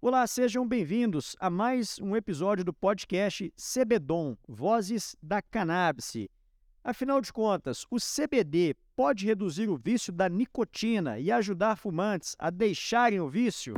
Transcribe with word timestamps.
Olá, 0.00 0.24
sejam 0.28 0.64
bem-vindos 0.64 1.34
a 1.40 1.50
mais 1.50 1.98
um 1.98 2.14
episódio 2.14 2.64
do 2.64 2.72
podcast 2.72 3.52
CBDOM, 3.56 4.36
Vozes 4.46 5.16
da 5.20 5.42
Cannabis. 5.42 6.28
Afinal 6.84 7.20
de 7.20 7.32
contas, 7.32 7.84
o 7.90 7.96
CBD 7.96 8.76
pode 8.94 9.26
reduzir 9.26 9.68
o 9.68 9.76
vício 9.76 10.12
da 10.12 10.28
nicotina 10.28 11.18
e 11.18 11.32
ajudar 11.32 11.74
fumantes 11.74 12.36
a 12.38 12.48
deixarem 12.48 13.18
o 13.18 13.28
vício? 13.28 13.74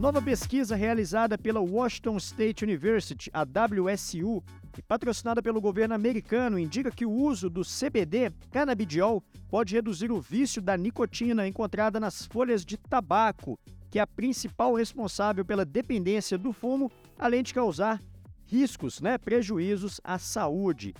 Nova 0.00 0.22
pesquisa 0.22 0.74
realizada 0.74 1.36
pela 1.36 1.60
Washington 1.60 2.16
State 2.16 2.64
University, 2.64 3.30
a 3.34 3.42
WSU, 3.42 4.42
e 4.78 4.80
patrocinada 4.80 5.42
pelo 5.42 5.60
governo 5.60 5.94
americano, 5.94 6.58
indica 6.58 6.90
que 6.90 7.04
o 7.04 7.12
uso 7.12 7.50
do 7.50 7.60
CBD, 7.60 8.32
canabidiol, 8.50 9.22
pode 9.46 9.74
reduzir 9.74 10.10
o 10.10 10.18
vício 10.18 10.62
da 10.62 10.74
nicotina 10.74 11.46
encontrada 11.46 12.00
nas 12.00 12.24
folhas 12.24 12.64
de 12.64 12.78
tabaco, 12.78 13.58
que 13.90 13.98
é 13.98 14.02
a 14.02 14.06
principal 14.06 14.72
responsável 14.72 15.44
pela 15.44 15.66
dependência 15.66 16.38
do 16.38 16.50
fumo, 16.50 16.90
além 17.18 17.42
de 17.42 17.52
causar 17.52 18.02
riscos, 18.46 19.02
né, 19.02 19.18
prejuízos 19.18 20.00
à 20.02 20.18
saúde. 20.18 20.94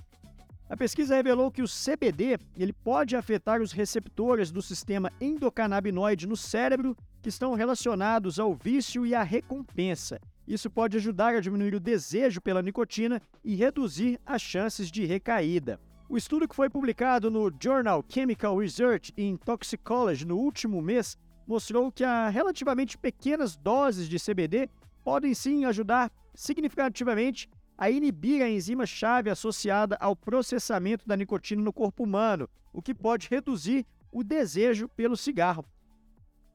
A 0.68 0.76
pesquisa 0.76 1.16
revelou 1.16 1.50
que 1.50 1.62
o 1.62 1.66
CBD 1.66 2.38
ele 2.54 2.74
pode 2.74 3.16
afetar 3.16 3.62
os 3.62 3.72
receptores 3.72 4.50
do 4.50 4.60
sistema 4.60 5.10
endocannabinoide 5.18 6.26
no 6.26 6.36
cérebro 6.36 6.94
que 7.22 7.28
estão 7.28 7.54
relacionados 7.54 8.38
ao 8.38 8.54
vício 8.54 9.06
e 9.06 9.14
à 9.14 9.22
recompensa. 9.22 10.20
Isso 10.46 10.68
pode 10.70 10.96
ajudar 10.96 11.34
a 11.34 11.40
diminuir 11.40 11.74
o 11.74 11.80
desejo 11.80 12.40
pela 12.40 12.62
nicotina 12.62 13.20
e 13.44 13.54
reduzir 13.54 14.18
as 14.26 14.42
chances 14.42 14.90
de 14.90 15.04
recaída. 15.04 15.78
O 16.08 16.16
estudo 16.16 16.48
que 16.48 16.56
foi 16.56 16.68
publicado 16.68 17.30
no 17.30 17.52
Journal 17.62 18.04
Chemical 18.08 18.58
Research 18.58 19.12
in 19.16 19.36
Toxicology 19.36 20.26
no 20.26 20.38
último 20.38 20.82
mês 20.82 21.16
mostrou 21.46 21.92
que 21.92 22.02
a 22.02 22.28
relativamente 22.28 22.98
pequenas 22.98 23.56
doses 23.56 24.08
de 24.08 24.18
CBD 24.18 24.68
podem 25.04 25.34
sim 25.34 25.64
ajudar 25.64 26.10
significativamente 26.34 27.48
a 27.78 27.90
inibir 27.90 28.42
a 28.42 28.50
enzima-chave 28.50 29.30
associada 29.30 29.96
ao 30.00 30.16
processamento 30.16 31.06
da 31.06 31.16
nicotina 31.16 31.62
no 31.62 31.72
corpo 31.72 32.02
humano, 32.02 32.48
o 32.72 32.82
que 32.82 32.94
pode 32.94 33.28
reduzir 33.30 33.86
o 34.12 34.22
desejo 34.22 34.88
pelo 34.88 35.16
cigarro. 35.16 35.64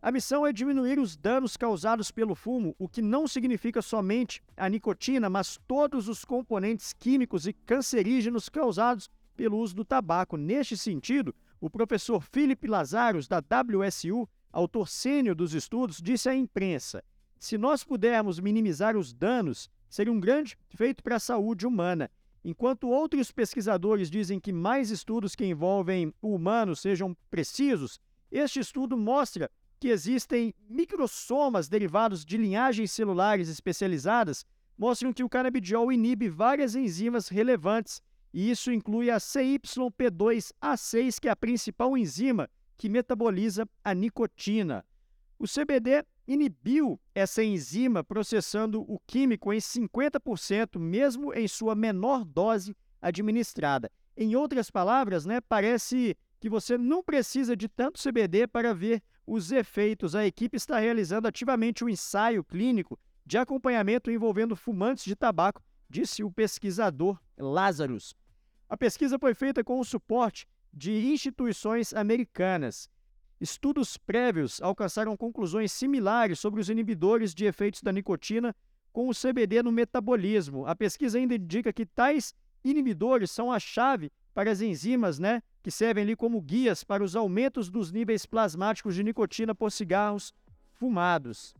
A 0.05 0.11
missão 0.11 0.45
é 0.45 0.53
diminuir 0.53 0.99
os 0.99 1.17
danos 1.17 1.57
causados 1.57 2.11
pelo 2.11 2.35
fumo, 2.35 2.75
o 2.77 2.87
que 2.87 3.01
não 3.01 3.27
significa 3.27 3.81
somente 3.81 4.39
a 4.55 4.69
nicotina, 4.69 5.31
mas 5.31 5.59
todos 5.67 6.07
os 6.07 6.23
componentes 6.23 6.93
químicos 6.93 7.47
e 7.47 7.53
cancerígenos 7.53 8.47
causados 8.47 9.09
pelo 9.35 9.57
uso 9.57 9.75
do 9.75 9.83
tabaco. 9.83 10.37
Neste 10.37 10.77
sentido, 10.77 11.33
o 11.59 11.71
professor 11.71 12.21
Philip 12.21 12.67
Lazarus, 12.67 13.27
da 13.27 13.39
WSU, 13.39 14.29
autor 14.51 14.87
sênior 14.87 15.33
dos 15.33 15.55
estudos, 15.55 15.99
disse 15.99 16.29
à 16.29 16.35
imprensa: 16.35 17.03
se 17.39 17.57
nós 17.57 17.83
pudermos 17.83 18.39
minimizar 18.39 18.95
os 18.95 19.11
danos, 19.11 19.71
seria 19.89 20.13
um 20.13 20.19
grande 20.19 20.55
feito 20.69 21.01
para 21.01 21.15
a 21.15 21.19
saúde 21.19 21.65
humana. 21.65 22.11
Enquanto 22.43 22.89
outros 22.89 23.31
pesquisadores 23.31 24.11
dizem 24.11 24.39
que 24.39 24.53
mais 24.53 24.91
estudos 24.91 25.35
que 25.35 25.47
envolvem 25.47 26.13
o 26.21 26.35
humano 26.35 26.75
sejam 26.75 27.17
precisos, 27.31 27.99
este 28.31 28.59
estudo 28.59 28.95
mostra 28.95 29.49
que 29.79 29.89
existem 29.89 30.53
microsomas 30.69 31.67
derivados 31.67 32.23
de 32.25 32.37
linhagens 32.37 32.91
celulares 32.91 33.49
especializadas 33.49 34.45
mostram 34.77 35.13
que 35.13 35.23
o 35.23 35.29
canabidiol 35.29 35.91
inibe 35.91 36.29
várias 36.29 36.75
enzimas 36.75 37.27
relevantes, 37.27 38.01
e 38.33 38.51
isso 38.51 38.71
inclui 38.71 39.09
a 39.09 39.17
CYP2A6, 39.17 41.19
que 41.19 41.27
é 41.27 41.31
a 41.31 41.35
principal 41.35 41.97
enzima 41.97 42.49
que 42.77 42.89
metaboliza 42.89 43.67
a 43.83 43.93
nicotina. 43.93 44.85
O 45.39 45.45
CBD 45.45 46.03
inibiu 46.27 46.99
essa 47.13 47.43
enzima 47.43 48.03
processando 48.03 48.81
o 48.81 48.99
químico 49.05 49.53
em 49.53 49.57
50%, 49.57 50.79
mesmo 50.79 51.33
em 51.33 51.47
sua 51.47 51.75
menor 51.75 52.25
dose 52.25 52.75
administrada. 53.01 53.91
Em 54.17 54.35
outras 54.35 54.71
palavras, 54.71 55.25
né, 55.25 55.39
parece 55.41 56.17
que 56.39 56.49
você 56.49 56.77
não 56.77 57.03
precisa 57.03 57.55
de 57.55 57.67
tanto 57.67 58.01
CBD 58.01 58.47
para 58.47 58.73
ver 58.73 59.01
os 59.25 59.51
efeitos. 59.51 60.15
A 60.15 60.25
equipe 60.25 60.57
está 60.57 60.79
realizando 60.79 61.27
ativamente 61.27 61.83
um 61.83 61.89
ensaio 61.89 62.43
clínico 62.43 62.99
de 63.25 63.37
acompanhamento 63.37 64.11
envolvendo 64.11 64.55
fumantes 64.55 65.03
de 65.03 65.15
tabaco, 65.15 65.63
disse 65.89 66.23
o 66.23 66.31
pesquisador 66.31 67.19
Lazarus. 67.37 68.15
A 68.69 68.77
pesquisa 68.77 69.17
foi 69.17 69.33
feita 69.33 69.63
com 69.63 69.79
o 69.79 69.85
suporte 69.85 70.47
de 70.71 70.91
instituições 71.07 71.93
americanas. 71.93 72.89
Estudos 73.39 73.97
prévios 73.97 74.61
alcançaram 74.61 75.17
conclusões 75.17 75.71
similares 75.71 76.39
sobre 76.39 76.61
os 76.61 76.69
inibidores 76.69 77.33
de 77.33 77.45
efeitos 77.45 77.81
da 77.81 77.91
nicotina 77.91 78.55
com 78.93 79.09
o 79.09 79.13
CBD 79.13 79.61
no 79.61 79.71
metabolismo. 79.71 80.65
A 80.65 80.75
pesquisa 80.75 81.17
ainda 81.17 81.35
indica 81.35 81.73
que 81.73 81.85
tais 81.85 82.33
inibidores 82.63 83.29
são 83.29 83.51
a 83.51 83.59
chave 83.59 84.11
para 84.33 84.51
as 84.51 84.61
enzimas, 84.61 85.19
né, 85.19 85.43
que 85.65 85.71
servem 85.71 86.03
ali 86.03 86.15
como 86.15 86.39
guias 86.39 86.83
para 86.83 87.03
os 87.03 87.15
aumentos 87.15 87.71
dos 87.71 87.91
níveis 87.91 88.23
plasmáticos 88.23 88.93
de 88.93 89.03
nicotina 89.03 89.55
por 89.55 89.71
cigarros 89.71 90.31
fumados. 90.75 91.55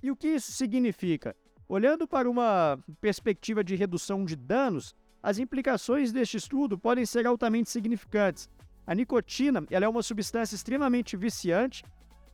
E 0.00 0.08
o 0.08 0.14
que 0.14 0.28
isso 0.28 0.52
significa? 0.52 1.34
Olhando 1.68 2.06
para 2.06 2.30
uma 2.30 2.78
perspectiva 3.00 3.64
de 3.64 3.74
redução 3.74 4.24
de 4.24 4.36
danos, 4.36 4.94
as 5.20 5.40
implicações 5.40 6.12
deste 6.12 6.36
estudo 6.36 6.78
podem 6.78 7.04
ser 7.04 7.26
altamente 7.26 7.70
significantes. 7.70 8.48
A 8.86 8.94
nicotina 8.94 9.66
ela 9.68 9.84
é 9.84 9.88
uma 9.88 10.04
substância 10.04 10.54
extremamente 10.54 11.16
viciante 11.16 11.82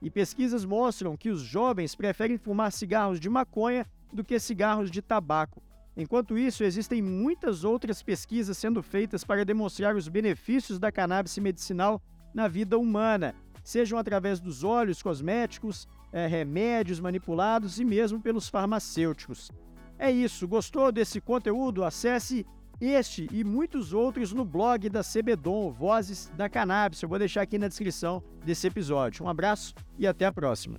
e 0.03 0.11
pesquisas 0.11 0.67
mostram 0.67 1.17
que 1.17 1.31
os 1.31 1.41
jovens 1.41 1.95
preferem 1.95 2.37
fumar 2.37 2.71
cigarros 2.71 3.19
de 3.19 3.31
maconha 3.31 3.87
do 4.13 4.23
que 4.23 4.39
cigarros 4.39 4.91
de 4.91 5.01
tabaco. 5.01 5.63
Enquanto 5.97 6.37
isso, 6.37 6.63
existem 6.63 7.01
muitas 7.01 7.65
outras 7.65 8.03
pesquisas 8.03 8.59
sendo 8.59 8.83
feitas 8.83 9.25
para 9.25 9.45
demonstrar 9.45 9.97
os 9.97 10.09
benefícios 10.09 10.79
da 10.79 10.93
cannabis 10.93 11.39
medicinal 11.39 12.03
na 12.35 12.47
vida 12.47 12.79
humana, 12.79 13.35
sejam 13.65 13.99
através 13.99 14.39
dos 14.39 14.63
óleos 14.63 15.03
cosméticos, 15.03 15.89
é, 16.13 16.27
remédios 16.27 17.01
manipulados 17.01 17.81
e 17.81 17.85
mesmo 17.85 18.21
pelos 18.21 18.49
farmacêuticos. 18.49 19.51
É 19.99 20.11
isso, 20.11 20.47
gostou 20.47 20.93
desse 20.93 21.21
conteúdo? 21.21 21.83
Acesse 21.83 22.47
este 22.79 23.27
e 23.33 23.43
muitos 23.43 23.95
outros 23.95 24.33
no 24.35 24.45
blog 24.45 24.91
da 24.91 25.01
CBDOM, 25.03 25.73
Vozes 25.73 26.31
da 26.37 26.49
Cannabis. 26.49 27.01
Eu 27.01 27.09
vou 27.09 27.19
deixar 27.19 27.41
aqui 27.41 27.59
na 27.59 27.69
descrição 27.69 28.23
desse 28.45 28.67
episódio. 28.67 29.25
Um 29.25 29.29
abraço 29.29 29.75
e 29.99 30.07
até 30.07 30.27
a 30.27 30.33
próxima. 30.33 30.79